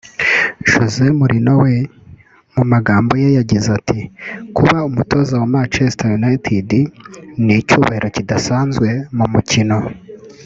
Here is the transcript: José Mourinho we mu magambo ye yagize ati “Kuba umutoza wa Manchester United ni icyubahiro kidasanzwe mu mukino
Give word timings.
José 0.69 1.05
Mourinho 1.19 1.53
we 1.63 1.75
mu 2.55 2.63
magambo 2.73 3.11
ye 3.21 3.29
yagize 3.37 3.67
ati 3.79 3.99
“Kuba 4.55 4.77
umutoza 4.89 5.33
wa 5.41 5.47
Manchester 5.55 6.07
United 6.19 6.67
ni 7.45 7.53
icyubahiro 7.61 8.07
kidasanzwe 8.15 8.89
mu 9.17 9.25
mukino 9.33 9.77